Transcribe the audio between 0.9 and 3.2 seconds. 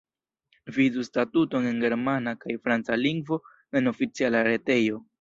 statuton en germana kaj franca